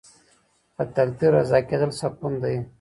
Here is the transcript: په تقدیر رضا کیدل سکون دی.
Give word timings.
په 0.75 0.83
تقدیر 0.95 1.29
رضا 1.37 1.59
کیدل 1.69 1.91
سکون 1.99 2.33
دی. 2.43 2.55